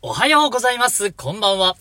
[0.00, 1.10] おはようございます。
[1.10, 1.76] こんばんは。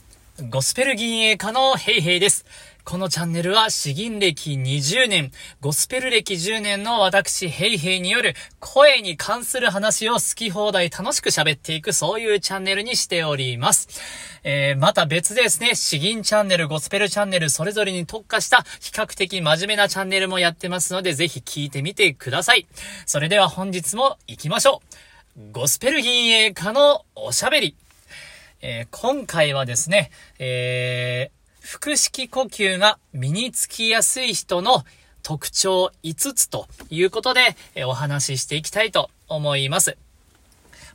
[0.50, 2.46] ゴスペル銀営家のヘイヘイです。
[2.84, 5.32] このチャンネルは詩吟歴20年、
[5.62, 13.88] ゴスペル歴10年の私ヘイヘイによる声に関する話を好き放題楽しく喋っていくそういうチャンネルにしております。
[14.44, 22.66] えー、また別ですね、詩吟チャンネル、ゴスペルチャンネルそれぞれに特化した比較的真面目なチャンネルもやってますのでぜひ聞いてみてください。
[23.06, 24.82] それでは本日も行きましょ
[25.38, 25.52] う。
[25.52, 27.76] ゴスペル銀営家のおしゃべり。
[28.62, 34.84] えー、今回はですね、えー、腹式呼吸が身につきやすい人の
[35.22, 39.98] 特徴5つということで、え、お話ししていきたいと思います。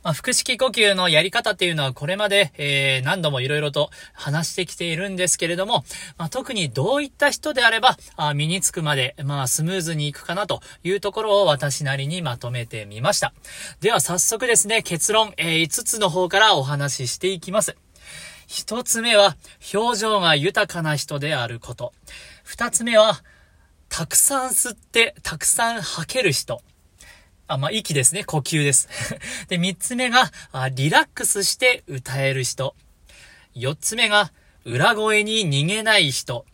[0.03, 5.83] まあ、腹式呼吸のやり方っていうのはこれまで、えー、何度も色々と話してきているんですけれども、
[6.17, 13.33] まあ、特にどういった人であれば、あ身につくまで、まあ、スムーズにいくかなというところを私なりにまとめてみました。
[13.79, 17.75] では早速ですね、結論、えー、5つの方からお話ししていきます。
[18.47, 19.35] 一つ目は、
[19.73, 21.93] 表情が豊かな人であること。
[22.43, 23.23] 二つ目は、
[23.89, 26.61] たくさん吸って、たくさん吐ける人。
[27.47, 28.23] あ、まあ、息ですね。
[28.23, 28.89] 呼吸です。
[29.49, 32.75] で、三つ目があ、リラックスして歌える人。
[33.53, 34.31] 四つ目が、
[34.65, 36.45] 裏声に逃げない人。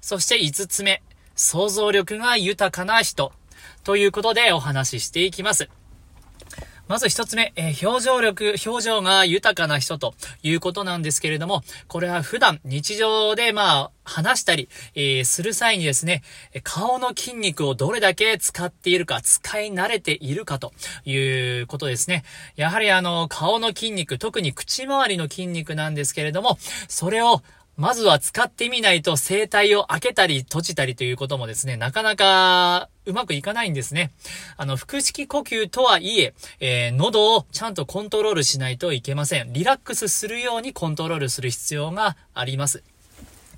[0.00, 1.02] そして五つ目、
[1.36, 3.32] 想像力が豊かな人。
[3.84, 5.68] ということでお話ししていきます。
[6.92, 10.12] まず一つ目、えー、表情力、表情が豊かな人と
[10.42, 16.22] いうことなんですけれども、これは普段日常でまあ、話したり、えー、する際にですね、
[16.62, 20.74] 顔の筋肉をどれだけ使っているか、使い慣れているかと
[21.06, 21.16] い
[21.62, 22.24] うことですね。
[22.56, 27.42] やはりあの、顔の筋肉、特に口周りの筋肉なんですけれども、それを
[27.76, 34.12] まずは使ってみないと声帯を開けたり閉じたりということもですね、なかなかうまくいかないんですね。
[34.56, 39.52] あの、腹式呼吸とはいえ、えー、喉をちゃんとコントロールしないといけません。
[39.52, 42.82] リラックスするようにコントロールする必要があります。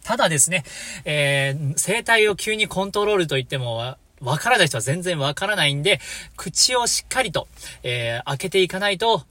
[0.04, 0.64] ただですね、
[1.04, 6.00] えー、声帯を急にコントロールといっても、わからない人は全然わからないんで、
[6.36, 7.48] 口をしっかりと、
[7.82, 9.24] えー、開けていかないと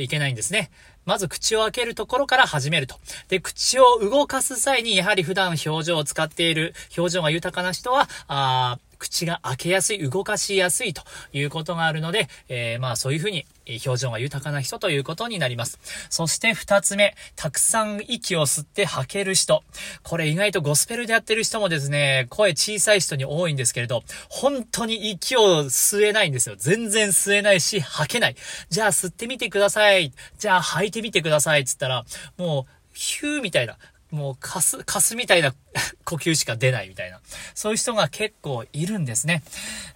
[0.00, 0.70] いけないんですね。
[1.08, 2.96] まず口を開けるところから始めると。
[3.28, 11.02] で、口を動かす際に、やはり普段表情を使っている、表情が豊かな人は、あ口が開けやすい、動かしやすいと
[11.32, 13.46] いうことがあるので、えー、まあそういうふうに
[13.84, 15.78] 表情が豊かな人ということになります。
[16.10, 19.62] そして二つ目、たくさん息を吸って吐ける人。
[20.02, 26.56] これ意外とゴスペルでやってる人もですね、声小さい人に多いんですけれど、本当に息を吸えないんですよ。
[26.56, 28.36] 全然吸えないし、吐けない。
[28.70, 30.12] じゃあ吸ってみてください。
[30.38, 31.64] じゃあ吐いてみてください。
[31.64, 32.04] つったら、
[32.36, 33.76] もう、ヒューみたいな。
[34.10, 35.54] もう、カス、カスみたいな
[36.04, 37.20] 呼吸しか出ないみたいな。
[37.54, 39.42] そういう人が結構いるんですね。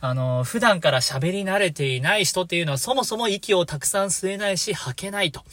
[0.01, 5.45] あの、普段から喋り慣れていない人っていうのはそもそも息をたくさん吸えないし吐けないと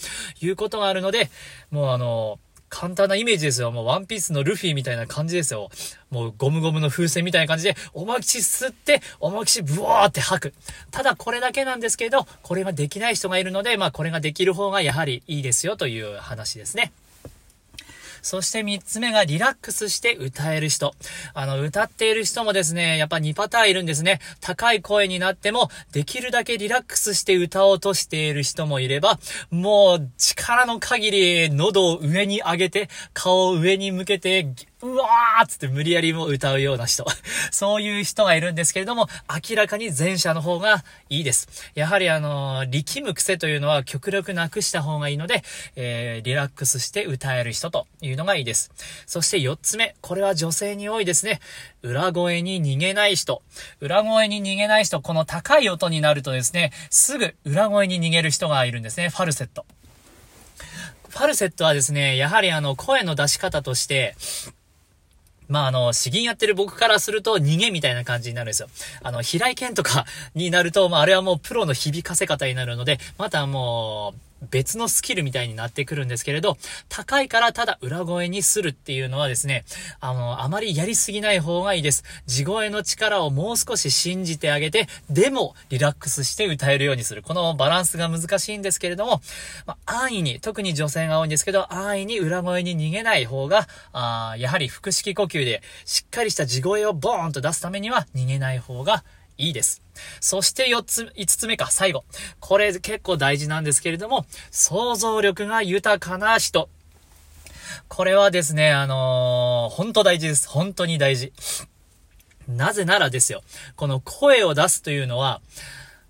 [0.42, 1.30] いうことがあるので、
[1.72, 3.72] もうあの、簡単なイメージですよ。
[3.72, 5.70] もうワンピースのルフィみたいな感じですよ。
[6.12, 10.54] もうゴムゴムの風船みたいな感じで、おまきし吸って、おまきしブワーって吐く。
[10.92, 16.92] ただこれだけなんですけど、これができない人がいるので、まあこれができる方がやはりいいですよという話ですね。
[18.22, 20.94] そして3つ目がリラックスして歌える人。
[21.34, 24.20] あの、歌っている人もですね、やっぱ2パターンいるんですね。
[24.42, 29.20] 高い声になっても、できるだけリラックスして歌おうとしている人もいれば、
[29.52, 34.48] もう力の限り喉を上に上げて、顔を上に向けて、
[34.82, 37.06] うわーつって無理やりも歌うような人。
[37.52, 39.08] そういう人がいるんですけれども、
[39.50, 41.50] 明らかに前者の方がいいです。
[41.76, 45.44] やはりあのー、力む癖というのは極力なくした方がいいので、
[45.76, 48.72] えー、リラックスして歌える人というのがいいです。
[49.06, 49.96] そして4つ目。
[50.00, 51.42] これは女性に多いですね。
[51.82, 53.42] 裏声に逃げない人。
[53.82, 59.10] 裏声に逃げない人、この高い音になるとですね、すぐ裏声に逃げる人がいるんですね。
[59.10, 59.66] ファルセット。
[61.10, 64.16] ファルセットはですね、やはりあの、声の出し方として、
[65.50, 68.70] まあ、あの、詩吟やってる僕からすると逃げみたいな感じになるんですよ。
[69.02, 70.06] あの、平井堅とか
[70.36, 79.66] になると、まあ、あれはもうプロの響かせ方になるので、またもう、別のスキルみたいになってくるんですけれど、高いからただ裏声にするっていうのはですね、
[80.00, 82.04] あの、あまりやりすぎない方がいいです。
[82.26, 87.22] 地声の力をもう少し信じてあげて、でもリラックスして歌えるようにする。
[87.22, 89.22] このバランスが難しいんですけれども、
[89.66, 99.04] まあ、安易に、特に女性が多いんですけど、安易に裏声に逃げない方が、あやはり腹式呼吸でしっかりした地声をボーンと出すためには逃げない方が
[99.40, 99.82] いいです。
[100.20, 102.04] そして4つ、5つ目か、最後。
[102.40, 106.70] これ結構大事なんですけれども、想像力が豊かな人。
[107.88, 110.48] これはですね、あのー、本当大事です。
[110.48, 111.34] 本当に大事。
[112.48, 113.42] なぜならですよ。
[113.76, 115.42] この声を出すというのは、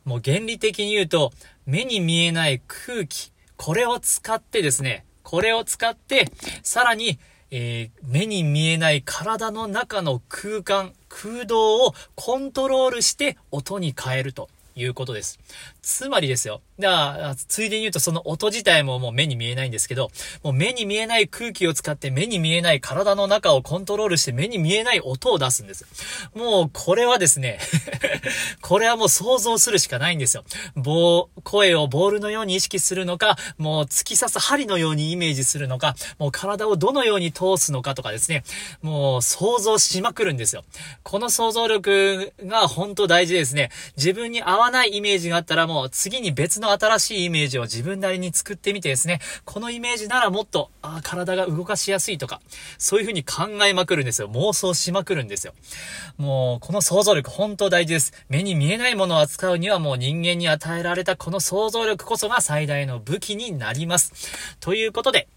[0.06, 1.32] もう原理的に言うと、
[1.66, 6.32] 目に見えない空気、これを使ってですね、これを使って、
[6.64, 7.20] さらに、
[7.52, 15.40] えー、目に見えない体の中の空間、空洞をコントロールして音に変えるということです。
[15.82, 16.62] つまりですよ。
[16.80, 20.10] だから、ついでに言うとその音自体ももう目に見えないんですけど、
[20.44, 25.86] もう目に見えない空気を使って目に見えない体の中をコントロールして目に見えない音を出すんです。
[26.34, 27.60] もうこれはですね
[28.62, 30.44] これはもう想像するしかないんですよ。
[30.76, 38.44] 棒、声をボールのように意識するのか、もう突き刺す針のようにイメージするのか、もう体をどのように通すのかとかですね、
[38.82, 40.64] もう想像しまくるんですよ。
[41.04, 43.70] この想像力が本当大事ですね。
[43.98, 52.42] 自分に合わないイメージがあったらもう次に別の新しいイメージを自分なりに作ってみてですね、このイメージならもっと、あ体が動かしやすいとか、
[52.78, 54.30] そういう風に考えまくるんですよ。
[54.32, 55.54] 妄想しまくるんですよ。
[56.18, 58.14] もう、この想像力本当大事です。
[58.28, 64.58] 目に見えないものを扱うにはもう人間に与えられたこの想像力こそが最大の武器になります。
[64.60, 65.28] ということで、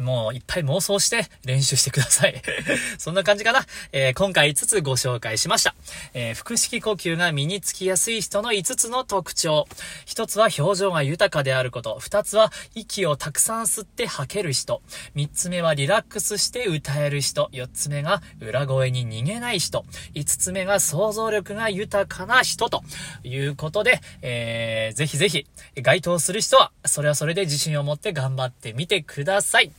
[0.00, 2.42] もういっぱい妄想して練習してください。
[2.98, 3.66] そんな感じかな。
[3.92, 5.74] えー、今回5つご紹介しました。
[6.14, 9.68] えー、腹式呼吸が身につきやすい人の5つの特徴。
[10.06, 11.98] 1つは表情が豊かであること。
[12.00, 14.82] 2つは息をたくさん吸って吐ける人。
[15.14, 17.50] 3つ目はリラックスして歌える人。
[17.52, 19.84] 4つ目が裏声に逃げない人。
[20.14, 22.82] 5つ目が想像力が豊かな人と
[23.22, 25.46] いうことで、えー、ぜひぜひ
[25.82, 29.70] 該当する人はそれはそれで自信を持って頑張ってみてください。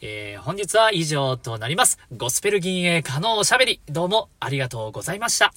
[0.00, 1.98] えー、本日は以上となります。
[2.16, 5.52] ゴスペル銀営可能おしゃべり、どうもありがとうございました。